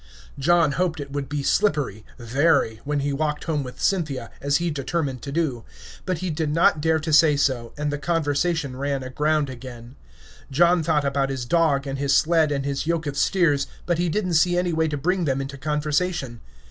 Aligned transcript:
John 0.39 0.71
hoped 0.71 0.99
it 0.99 1.11
would 1.11 1.29
be 1.29 1.43
slippery 1.43 2.03
very 2.17 2.79
when 2.85 3.01
he 3.01 3.13
walked 3.13 3.43
home 3.43 3.61
with 3.61 3.79
Cynthia, 3.79 4.31
as 4.41 4.57
he 4.57 4.71
determined 4.71 5.21
to 5.21 5.31
do, 5.31 5.63
but 6.07 6.17
he 6.25 6.31
did 6.31 6.49
not 6.51 6.81
dare 6.81 6.97
to 6.97 7.13
say 7.13 7.37
so, 7.37 7.71
and 7.77 7.91
the 7.93 7.99
conversation 7.99 8.75
ran 8.75 9.03
aground 9.03 9.47
again. 9.47 9.93
John 10.49 10.81
thought 10.81 11.05
about 11.05 11.29
his 11.29 11.45
dog 11.45 11.85
and 11.85 11.99
his 11.99 12.17
sled 12.17 12.51
and 12.51 12.65
his 12.65 12.87
yoke 12.87 13.05
of 13.05 13.15
steers, 13.15 13.67
but 13.85 13.99
he 13.99 14.09
didn't 14.09 14.33
see 14.33 14.57
any 14.57 14.73
way 14.73 14.87
to 14.87 14.97
bring 14.97 15.25
them 15.25 15.39
into 15.39 15.55
conversation. 15.55 16.41